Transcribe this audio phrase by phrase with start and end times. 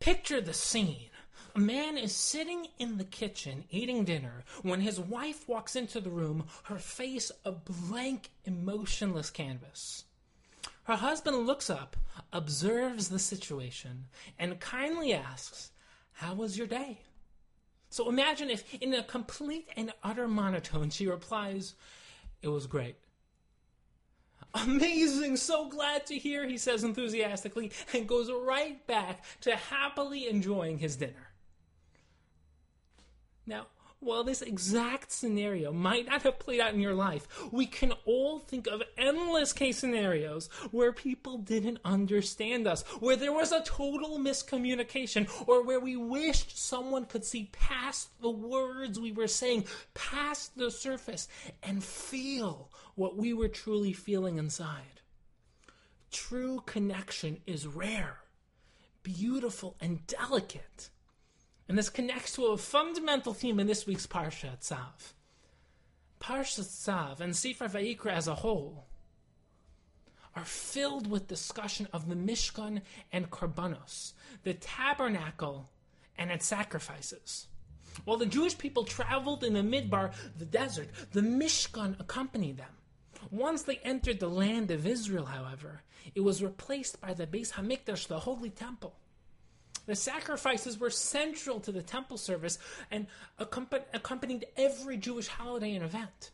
[0.00, 1.10] Picture the scene.
[1.54, 6.08] A man is sitting in the kitchen eating dinner when his wife walks into the
[6.08, 10.04] room, her face a blank, emotionless canvas.
[10.84, 11.98] Her husband looks up,
[12.32, 14.06] observes the situation,
[14.38, 15.70] and kindly asks,
[16.12, 17.00] How was your day?
[17.90, 21.74] So imagine if, in a complete and utter monotone, she replies,
[22.40, 22.96] It was great.
[24.54, 30.78] Amazing, so glad to hear, he says enthusiastically, and goes right back to happily enjoying
[30.78, 31.30] his dinner.
[33.46, 33.66] Now,
[34.00, 38.38] while this exact scenario might not have played out in your life, we can all
[38.38, 44.18] think of endless case scenarios where people didn't understand us, where there was a total
[44.18, 50.56] miscommunication, or where we wished someone could see past the words we were saying, past
[50.56, 51.28] the surface,
[51.62, 55.02] and feel what we were truly feeling inside.
[56.10, 58.20] True connection is rare,
[59.02, 60.88] beautiful, and delicate.
[61.70, 65.12] And this connects to a fundamental theme in this week's Parsha Tzav.
[66.20, 68.86] Parsha Tzav and Sefer Vayikra as a whole
[70.34, 75.70] are filled with discussion of the Mishkan and Korbanos, the tabernacle
[76.18, 77.46] and its sacrifices.
[78.04, 82.74] While the Jewish people traveled in the Midbar, the desert, the Mishkan accompanied them.
[83.30, 85.82] Once they entered the land of Israel, however,
[86.16, 88.96] it was replaced by the Beis Hamikdash, the Holy Temple.
[89.90, 92.60] The sacrifices were central to the temple service
[92.92, 93.08] and
[93.40, 96.30] accompanied every Jewish holiday and event.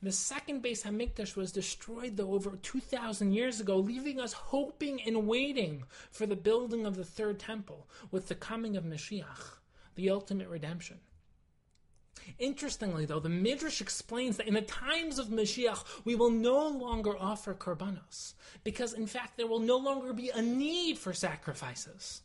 [0.00, 5.26] The second Beis Hamikdash was destroyed, though, over 2,000 years ago, leaving us hoping and
[5.26, 9.58] waiting for the building of the third temple with the coming of Mashiach,
[9.94, 11.00] the ultimate redemption.
[12.38, 17.18] Interestingly, though, the Midrash explains that in the times of Mashiach, we will no longer
[17.18, 18.32] offer korbanos,
[18.64, 22.22] because in fact there will no longer be a need for sacrifices.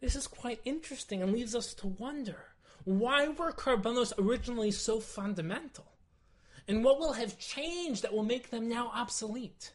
[0.00, 2.36] This is quite interesting and leaves us to wonder
[2.84, 5.86] why were korbanos originally so fundamental?
[6.68, 9.72] And what will have changed that will make them now obsolete?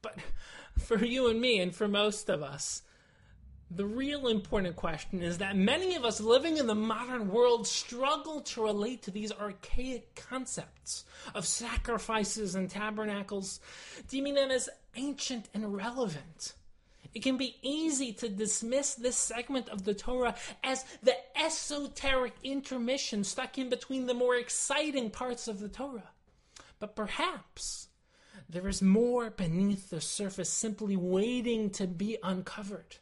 [0.00, 0.18] But
[0.78, 2.82] for you and me, and for most of us,
[3.74, 8.42] the real important question is that many of us living in the modern world struggle
[8.42, 11.04] to relate to these archaic concepts
[11.34, 13.60] of sacrifices and tabernacles,
[14.08, 16.54] deeming them as ancient and irrelevant.
[17.14, 20.34] It can be easy to dismiss this segment of the Torah
[20.64, 26.10] as the esoteric intermission stuck in between the more exciting parts of the Torah.
[26.78, 27.88] But perhaps
[28.48, 32.96] there is more beneath the surface simply waiting to be uncovered.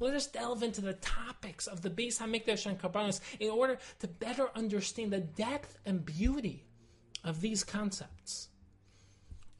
[0.00, 4.08] Let us delve into the topics of the Beis Hamikdash and Korbanos in order to
[4.08, 6.64] better understand the depth and beauty
[7.22, 8.48] of these concepts.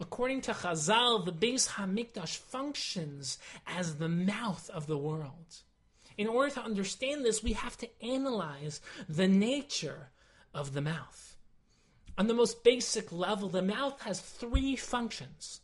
[0.02, 5.62] According to Chazal, the Beis Hamikdash functions as the mouth of the world.
[6.18, 10.10] In order to understand this, we have to analyze the nature
[10.52, 11.36] of the mouth.
[12.18, 15.60] On the most basic level, the mouth has three functions.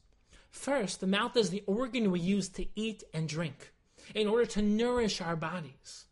[0.50, 3.72] First, the mouth is the organ we use to eat and drink
[4.15, 6.06] in order to nourish our bodies.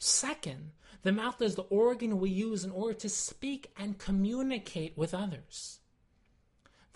[0.00, 0.72] Second,
[1.02, 5.78] the mouth is the organ we use in order to speak and communicate with others.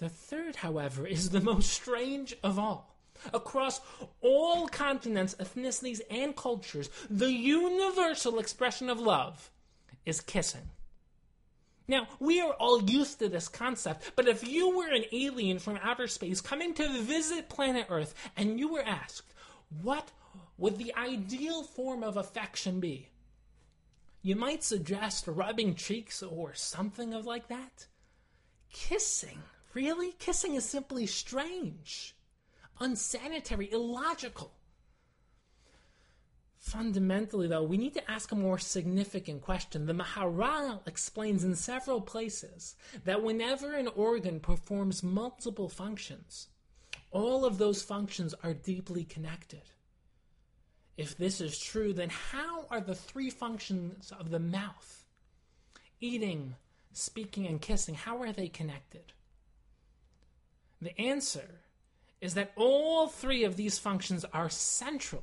[0.02, 2.96] The third, however, is the most strange of all.
[3.32, 3.82] Across
[4.20, 9.52] all continents, ethnicities, and cultures, the universal expression of love
[10.04, 10.70] is kissing.
[11.86, 15.78] Now, we are all used to this concept, but if you were an alien from
[15.80, 19.32] outer space coming to visit planet Earth and you were asked,
[19.82, 20.10] what
[20.58, 23.08] would the ideal form of affection be?
[24.20, 27.86] You might suggest rubbing cheeks or something of like that.
[28.72, 29.38] Kissing
[29.74, 30.12] Really?
[30.18, 32.14] Kissing is simply strange,
[32.78, 34.52] unsanitary, illogical.
[36.58, 39.86] Fundamentally, though, we need to ask a more significant question.
[39.86, 46.48] The Maharal explains in several places that whenever an organ performs multiple functions,
[47.10, 49.62] all of those functions are deeply connected.
[50.96, 55.04] If this is true, then how are the three functions of the mouth,
[56.00, 56.54] eating,
[56.92, 59.12] speaking, and kissing, how are they connected?
[60.82, 61.60] The answer
[62.20, 65.22] is that all three of these functions are central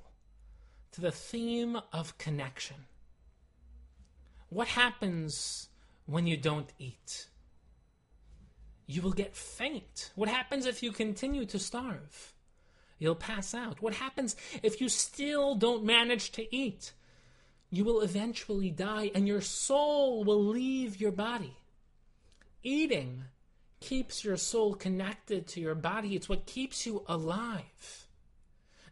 [0.93, 2.77] to the theme of connection.
[4.47, 5.67] What happens
[6.05, 7.27] when you don't eat?
[8.87, 10.11] You will get faint.
[10.15, 12.33] What happens if you continue to starve?
[12.97, 13.81] You'll pass out.
[13.81, 16.93] What happens if you still don't manage to eat?
[17.69, 21.57] You will eventually die and your soul will leave your body.
[22.63, 23.25] Eating
[23.79, 26.15] keeps your soul connected to your body.
[26.15, 28.07] It's what keeps you alive.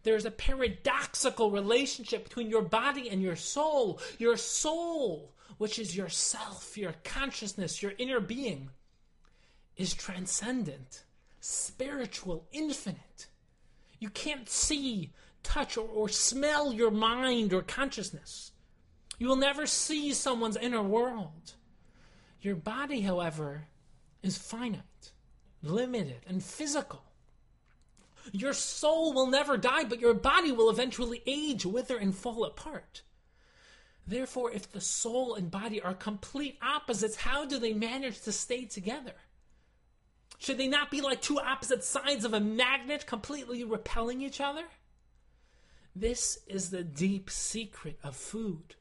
[0.04, 4.00] There's a paradoxical relationship between your body and your soul.
[4.18, 8.69] Your soul, which is yourself, your consciousness, your inner being,
[9.75, 11.04] is transcendent,
[11.42, 13.28] spiritual, infinite.
[14.00, 15.12] You can't see,
[15.44, 18.51] touch, or, or smell your mind or consciousness.
[19.19, 21.54] You will never see someone's inner world.
[22.42, 23.68] Your body, however,
[24.27, 25.12] is finite,
[25.63, 27.03] limited, and physical.
[28.33, 33.03] Your soul will never die, but your body will eventually age, wither, and fall apart.
[34.06, 38.65] Therefore, if the soul and body are complete opposites, how do they manage to stay
[38.65, 39.13] together?
[40.39, 44.63] Should they not be like two opposite sides of a magnet completely repelling each other?
[45.95, 48.75] This is the deep secret of food.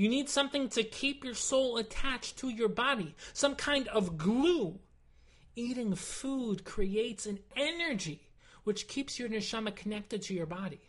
[0.00, 4.78] You need something to keep your soul attached to your body, some kind of glue.
[5.56, 8.30] Eating food creates an energy
[8.64, 10.80] which keeps your neshama connected to your body.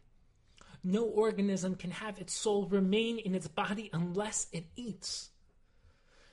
[0.82, 5.32] No organism can have its soul remain in its body unless it eats.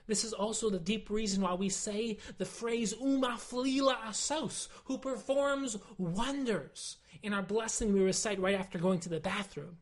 [0.07, 5.77] This is also the deep reason why we say the phrase umafli la'asos, who performs
[5.99, 9.79] wonders, in our blessing we recite right after going to the bathroom.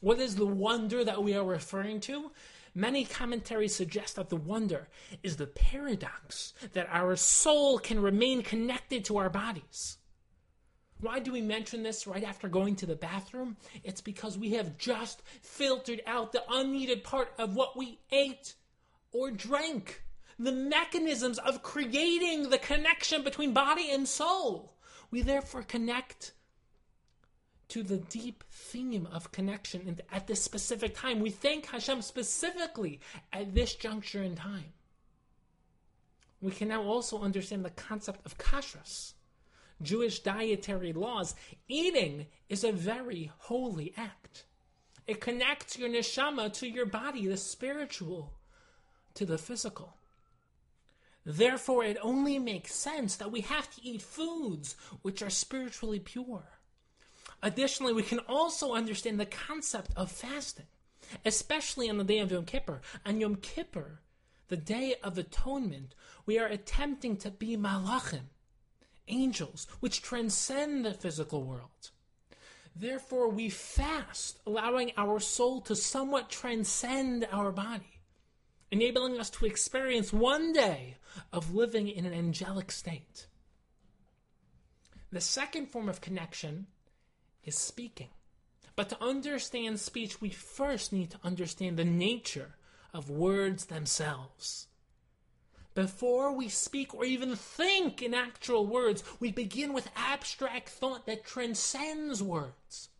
[0.00, 2.30] What is the wonder that we are referring to?
[2.74, 4.88] Many commentaries suggest that the wonder
[5.22, 9.98] is the paradox that our soul can remain connected to our bodies.
[11.00, 13.56] Why do we mention this right after going to the bathroom?
[13.84, 18.54] It's because we have just filtered out the unneeded part of what we ate
[19.12, 20.02] or drank.
[20.38, 24.74] The mechanisms of creating the connection between body and soul.
[25.10, 26.32] We therefore connect
[27.74, 31.18] to the deep theme of connection and at this specific time.
[31.18, 33.00] We thank Hashem specifically
[33.32, 34.72] at this juncture in time.
[36.40, 39.14] We can now also understand the concept of kashrus,
[39.82, 41.34] Jewish dietary laws.
[41.66, 44.44] Eating is a very holy act.
[45.08, 48.34] It connects your neshama to your body, the spiritual
[49.14, 49.96] to the physical.
[51.26, 56.53] Therefore, it only makes sense that we have to eat foods which are spiritually pure.
[57.44, 60.66] Additionally, we can also understand the concept of fasting,
[61.24, 62.80] especially on the day of Yom Kippur.
[63.04, 64.00] On Yom Kippur,
[64.48, 65.94] the day of atonement,
[66.26, 68.30] we are attempting to be malachim,
[69.06, 71.90] angels, which transcend the physical world.
[72.74, 77.94] Therefore, we fast, allowing our soul to somewhat transcend our body
[78.74, 80.96] enabling us to experience one day
[81.32, 83.28] of living in an angelic state.
[85.12, 86.66] The second form of connection
[87.44, 88.08] is speaking.
[88.76, 92.56] But to understand speech, we first need to understand the nature
[92.92, 94.66] of words themselves.
[95.74, 101.24] Before we speak or even think in actual words, we begin with abstract thought that
[101.24, 102.90] transcends words.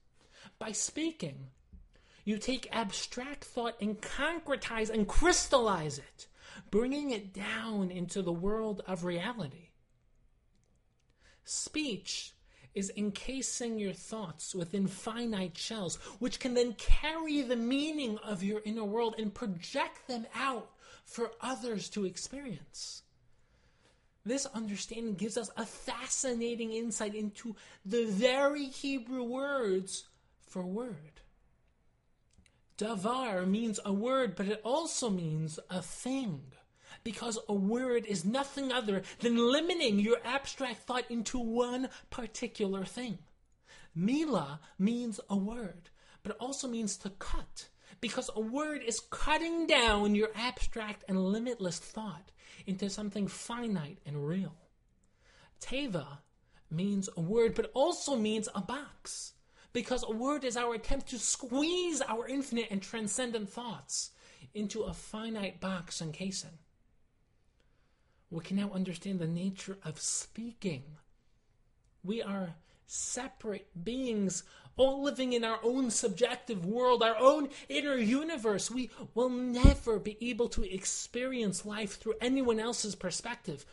[0.59, 1.51] By speaking,
[2.25, 6.27] you take abstract thought and concretize and crystallize it,
[6.71, 9.71] bringing it down into the world of reality.
[11.45, 12.33] Speech
[12.75, 18.61] is encasing your thoughts within finite shells, which can then carry the meaning of your
[18.65, 20.71] inner world and project them out
[21.05, 23.03] for others to experience.
[24.27, 27.55] This understanding gives us a fascinating insight into
[27.85, 30.05] the very Hebrew words
[30.49, 31.21] for word.
[32.79, 36.41] Davar means a word, but it also means a thing.
[37.05, 43.19] Because a word is nothing other than limiting your abstract thought into one particular thing.
[43.95, 45.91] Mila means a word,
[46.23, 47.69] but it also means to cut.
[48.01, 52.33] Because a word is cutting down your abstract and limitless thought
[52.67, 54.55] into something finite and real.
[55.61, 56.19] Teva
[56.71, 59.35] means a word, but also means a box
[59.75, 64.13] because a word is our attempt to squeeze our infinite and transcendent thoughts
[64.55, 66.59] into a finite box and casing.
[68.35, 70.83] We can now understand the nature of speaking.
[72.03, 74.43] We are separate beings,
[74.77, 78.73] all living in our own subjective world, our own inner universe.
[78.73, 83.65] We will never be able to experience life through anyone else's perspective,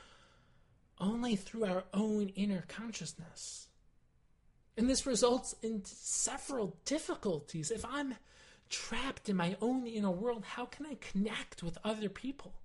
[0.99, 3.67] only through our own inner consciousness.
[4.77, 7.71] And this results in several difficulties.
[7.71, 8.13] If I'm
[8.69, 12.60] trapped in my own inner world, how can I connect with other people?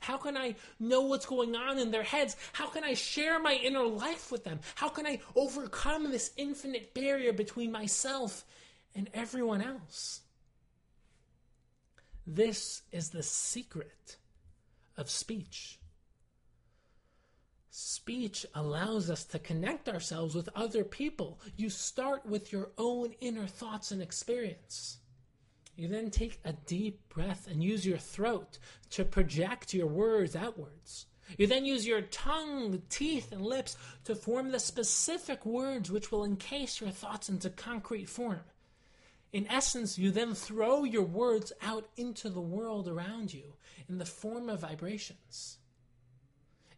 [0.00, 2.36] How can I know what's going on in their heads?
[2.52, 4.60] How can I share my inner life with them?
[4.74, 8.44] How can I overcome this infinite barrier between myself
[8.94, 10.20] and everyone else?
[12.26, 14.16] This is the secret
[14.96, 15.78] of speech.
[17.70, 21.38] Speech allows us to connect ourselves with other people.
[21.56, 24.98] You start with your own inner thoughts and experience.
[25.78, 28.58] You then take a deep breath and use your throat
[28.90, 31.06] to project your words outwards.
[31.36, 36.24] You then use your tongue, teeth, and lips to form the specific words which will
[36.24, 38.40] encase your thoughts into concrete form.
[39.32, 43.54] In essence, you then throw your words out into the world around you
[43.88, 45.57] in the form of vibrations.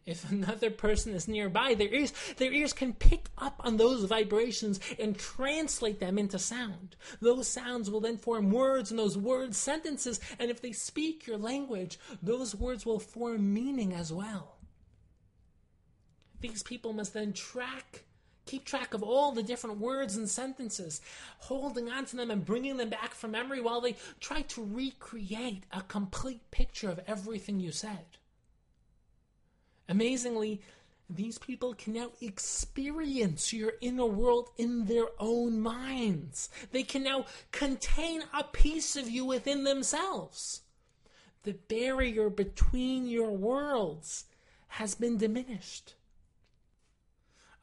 [0.05, 4.79] If another person is nearby, their ears, their ears can pick up on those vibrations
[4.99, 6.95] and translate them into sound.
[7.19, 10.19] Those sounds will then form words, and those words sentences.
[10.39, 14.57] And if they speak your language, those words will form meaning as well.
[16.39, 18.05] These people must then track
[18.45, 20.99] keep track of all the different words and sentences,
[21.37, 25.63] holding on to them and bringing them back from memory while they try to recreate
[25.71, 28.17] a complete picture of everything you said.
[29.91, 30.61] Amazingly,
[31.09, 36.49] these people can now experience your inner world in their own minds.
[36.71, 40.61] They can now contain a piece of you within themselves.
[41.43, 44.23] The barrier between your worlds
[44.69, 45.95] has been diminished.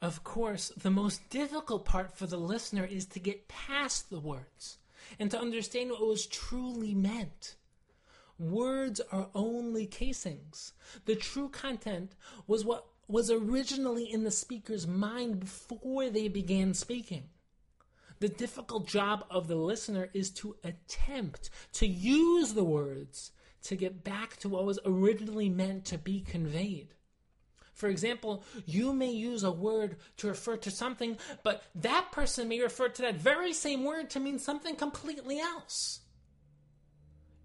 [0.03, 4.77] Of course, the most difficult part for the listener is to get past the words
[5.17, 7.55] and to understand what was truly meant.
[8.39, 10.71] Words are only casings.
[11.03, 12.15] The true content
[12.47, 17.25] was what was originally in the speaker's mind before they began speaking.
[18.19, 23.31] The difficult job of the listener is to attempt to use the words
[23.63, 26.93] to get back to what was originally meant to be conveyed.
[27.73, 32.61] For example, you may use a word to refer to something, but that person may
[32.61, 36.01] refer to that very same word to mean something completely else.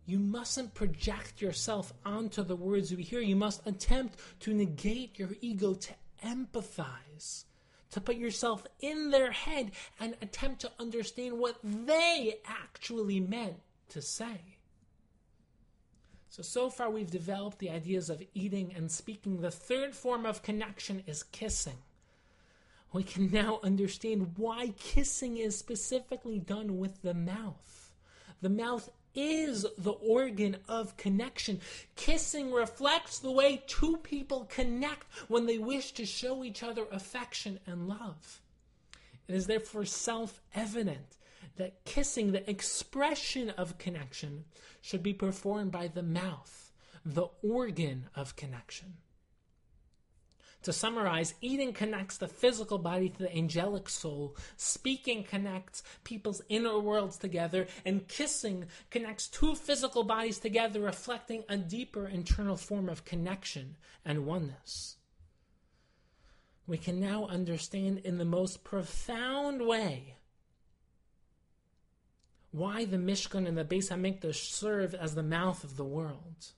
[0.06, 3.20] You mustn't project yourself onto the words you hear.
[3.20, 5.92] You must attempt to negate your ego to
[6.22, 7.44] empathize,
[7.90, 13.56] to put yourself in their head and attempt to understand what they actually meant
[13.90, 14.40] to say.
[16.28, 19.40] So, so far we've developed the ideas of eating and speaking.
[19.40, 21.78] The third form of connection is kissing.
[22.92, 27.92] We can now understand why kissing is specifically done with the mouth.
[28.42, 31.60] The mouth is the organ of connection.
[31.96, 37.60] Kissing reflects the way two people connect when they wish to show each other affection
[37.66, 38.40] and love.
[39.28, 41.16] It is therefore self evident
[41.56, 44.44] that kissing, the expression of connection,
[44.80, 46.72] should be performed by the mouth,
[47.04, 48.94] the organ of connection.
[50.64, 56.78] To summarize, eating connects the physical body to the angelic soul, speaking connects people's inner
[56.78, 63.04] worlds together, and kissing connects two physical bodies together, reflecting a deeper internal form of
[63.04, 64.96] connection and oneness.
[66.66, 70.16] We can now understand in the most profound way
[72.52, 76.52] why the Mishkan and the Beis Hamikdash serve as the mouth of the world.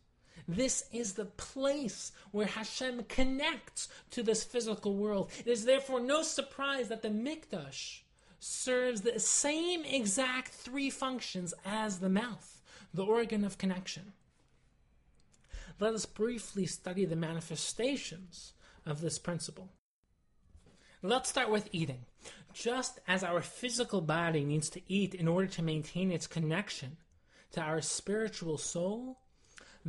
[0.48, 5.30] This is the place where Hashem connects to this physical world.
[5.40, 8.00] It is therefore no surprise that the Mikdash
[8.38, 12.62] serves the same exact three functions as the mouth,
[12.94, 14.12] the organ of connection.
[15.80, 18.52] Let us briefly study the manifestations
[18.86, 19.70] of this principle.
[21.02, 22.06] Let's start with eating.
[22.54, 26.96] Just as our physical body needs to eat in order to maintain its connection
[27.52, 29.18] to our spiritual soul,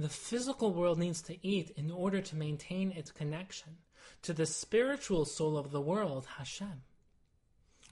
[0.03, 3.77] the physical world needs to eat in order to maintain its connection
[4.21, 6.83] to the spiritual soul of the world, Hashem.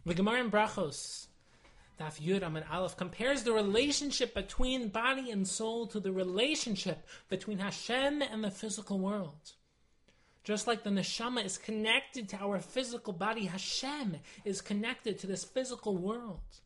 [0.06, 1.28] The Gemara in Brachos,
[2.00, 7.58] Daf Yud and Aleph, compares the relationship between body and soul to the relationship between
[7.58, 9.54] Hashem and the physical world.
[10.44, 15.44] Just like the neshama is connected to our physical body, Hashem is connected to this
[15.44, 16.62] physical world.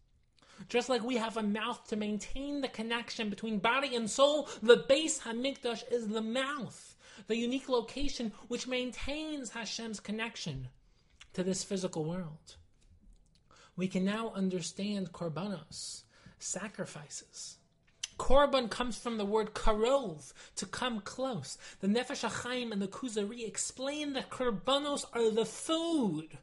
[0.67, 4.77] Just like we have a mouth to maintain the connection between body and soul, the
[4.77, 6.95] Beis Hamikdash is the mouth,
[7.27, 10.67] the unique location which maintains Hashem's connection
[11.33, 12.57] to this physical world.
[13.75, 16.03] We can now understand korbanos,
[16.37, 17.57] sacrifices.
[18.17, 21.57] Korban comes from the word karov, to come close.
[21.79, 26.37] The Nefesh HaChaim and the Kuzari explain that korbanos are the food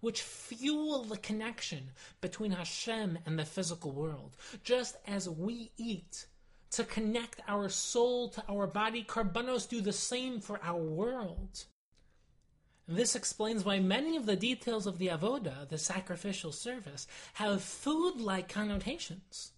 [0.00, 1.90] which fuel the connection
[2.20, 4.36] between Hashem and the physical world.
[4.64, 6.26] Just as we eat
[6.70, 11.64] to connect our soul to our body, Korbanos do the same for our world.
[12.86, 18.48] This explains why many of the details of the avoda, the sacrificial service, have food-like
[18.48, 19.52] connotations.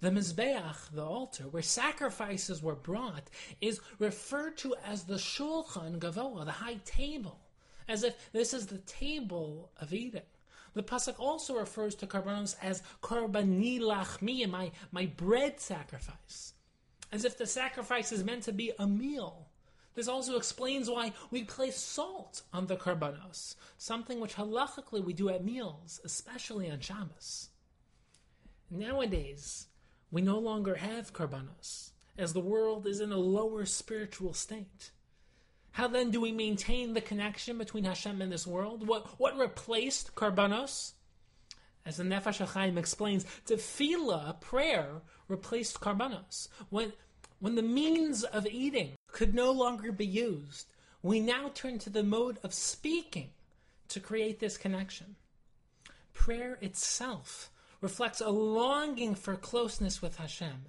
[0.00, 3.28] The Mizbeach, the altar, where sacrifices were brought,
[3.60, 7.38] is referred to as the Shulchan Gavoa, the high table
[7.90, 10.22] as if this is the table of eating.
[10.74, 16.54] The pasuk also refers to karbanos as karbani lachmi, my my bread sacrifice,
[17.10, 19.48] as if the sacrifice is meant to be a meal.
[19.96, 25.28] This also explains why we place salt on the karbanos, something which halachically we do
[25.28, 27.48] at meals, especially on Shabbos.
[28.70, 29.66] Nowadays,
[30.12, 34.92] we no longer have karbanos, as the world is in a lower spiritual state.
[35.72, 38.86] How then do we maintain the connection between Hashem and this world?
[38.86, 40.92] What, what replaced karbanos?
[41.86, 46.48] As the Nefesh HaChaim explains, tefillah, prayer, replaced karbanos.
[46.68, 46.92] When,
[47.38, 50.66] when the means of eating could no longer be used,
[51.02, 53.30] we now turn to the mode of speaking
[53.88, 55.16] to create this connection.
[56.12, 57.50] Prayer itself
[57.80, 60.66] reflects a longing for closeness with Hashem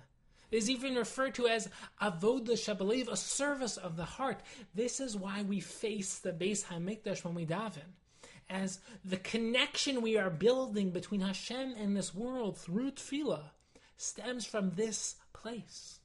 [0.51, 1.70] is even referred to as
[2.01, 4.41] avodah shebalev, a service of the heart.
[4.75, 7.96] This is why we face the Beis Hamikdash when we daven,
[8.50, 13.51] as the connection we are building between Hashem and this world through tefillah
[13.96, 16.00] stems from this place.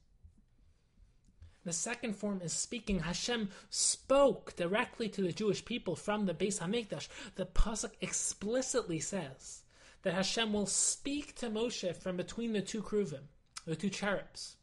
[1.65, 3.00] The second form is speaking.
[3.00, 7.09] Hashem spoke directly to the Jewish people from the Beis Hamikdash.
[7.35, 9.62] The pasuk explicitly says
[10.03, 13.25] that Hashem will speak to Moshe from between the two kruvim
[13.66, 14.56] the two cherubs.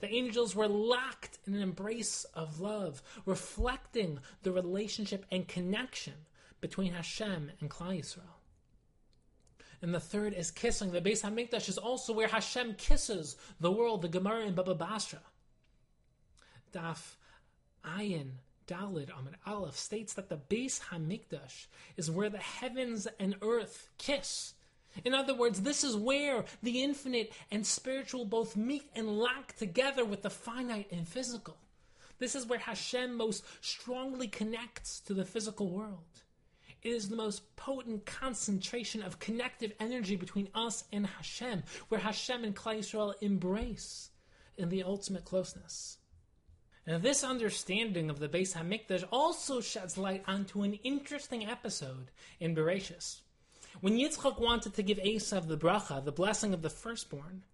[0.00, 6.14] The angels were locked in an embrace of love, reflecting the relationship and connection
[6.60, 8.40] between Hashem and Klal Yisrael.
[9.82, 10.92] And the third is kissing.
[10.92, 14.02] The Beis Hamikdash is also where Hashem kisses the world.
[14.02, 15.20] The Gemara in Baba Basra,
[16.72, 17.14] Daf
[17.84, 18.32] Ayin
[18.66, 21.66] Daled Amud Aleph states that the Beis Hamikdash
[21.96, 24.54] is where the heavens and earth kiss.
[25.04, 30.04] In other words, this is where the infinite and spiritual both meet and lock together
[30.04, 31.56] with the finite and physical.
[32.18, 36.22] This is where Hashem most strongly connects to the physical world.
[36.82, 42.44] It is the most potent concentration of connective energy between us and Hashem, where Hashem
[42.44, 44.10] and Klal Yisrael embrace
[44.56, 45.98] in the ultimate closeness.
[46.86, 52.54] And this understanding of the Beis Hamikdash also sheds light onto an interesting episode in
[52.54, 53.20] Bereshis.
[53.80, 57.44] When Yitzchak wanted to give Esav the bracha, the blessing of the firstborn,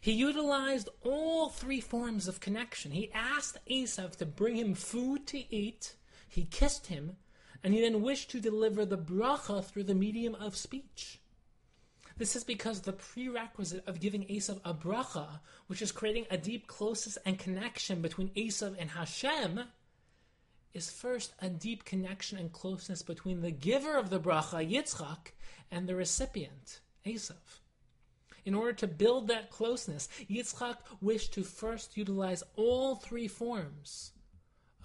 [0.00, 2.90] he utilized all three forms of connection.
[2.90, 5.94] He asked Esav to bring him food to eat,
[6.28, 7.16] he kissed him,
[7.62, 11.20] and he then wished to deliver the bracha through the medium of speech.
[12.16, 16.66] This is because the prerequisite of giving Esav a bracha, which is creating a deep
[16.66, 19.60] closeness and connection between Esav and Hashem,
[20.74, 25.32] is first a deep connection and closeness between the giver of the bracha, Yitzchak,
[25.70, 27.60] and the recipient, Esav.
[28.44, 34.12] In order to build that closeness, Yitzchak wished to first utilize all three forms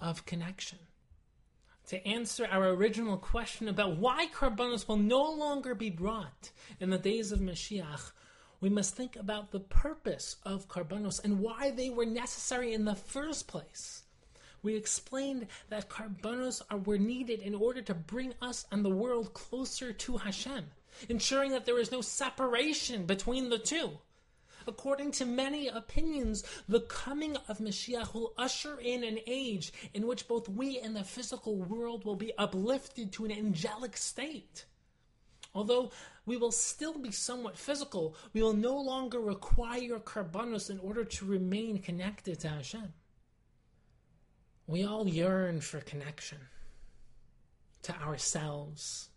[0.00, 0.78] of connection.
[1.88, 6.98] To answer our original question about why karbanos will no longer be brought in the
[6.98, 8.12] days of Mashiach,
[8.60, 12.94] we must think about the purpose of karbanos and why they were necessary in the
[12.94, 13.99] first place.
[14.62, 19.32] We explained that karbanos are, were needed in order to bring us and the world
[19.32, 20.66] closer to Hashem,
[21.08, 23.98] ensuring that there is no separation between the two.
[24.66, 30.28] According to many opinions, the coming of Mashiach will usher in an age in which
[30.28, 34.66] both we and the physical world will be uplifted to an angelic state.
[35.54, 35.90] Although
[36.26, 41.24] we will still be somewhat physical, we will no longer require karbanos in order to
[41.24, 42.92] remain connected to Hashem.
[44.70, 46.38] We all yearn for connection
[47.82, 49.08] to ourselves,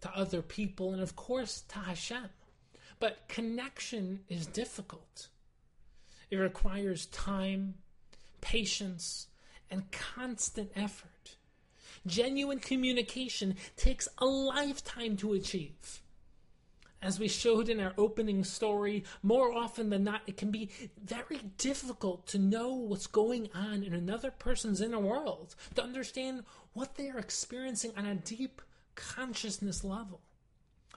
[0.00, 2.30] to other people, and of course to Hashem.
[3.00, 5.26] But connection is difficult.
[6.30, 7.74] It requires time,
[8.40, 9.26] patience,
[9.72, 11.34] and constant effort.
[12.06, 16.00] Genuine communication takes a lifetime to achieve.
[17.02, 20.70] As we showed in our opening story, more often than not, it can be
[21.02, 26.94] very difficult to know what's going on in another person's inner world, to understand what
[26.94, 28.62] they are experiencing on a deep
[28.94, 30.20] consciousness level.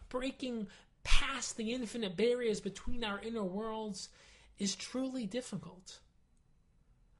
[0.09, 0.67] Breaking
[1.03, 4.09] past the infinite barriers between our inner worlds
[4.59, 5.97] is truly difficult.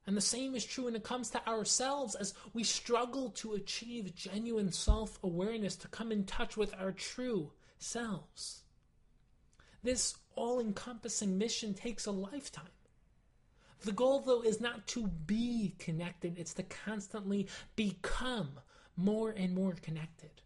[0.06, 4.14] And the same is true when it comes to ourselves as we struggle to achieve
[4.14, 8.62] genuine self awareness, to come in touch with our true selves.
[9.86, 12.64] This all encompassing mission takes a lifetime.
[13.84, 17.46] The goal, though, is not to be connected, it's to constantly
[17.76, 18.58] become
[18.96, 20.42] more and more connected.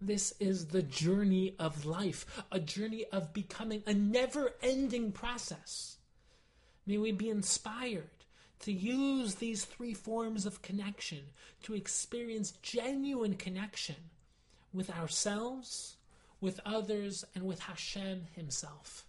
[0.00, 5.96] This is the journey of life, a journey of becoming a never ending process.
[6.86, 8.10] May we be inspired
[8.60, 11.32] to use these three forms of connection
[11.64, 13.96] to experience genuine connection
[14.72, 15.95] with ourselves,
[16.40, 19.05] with others, and with Hashem Himself.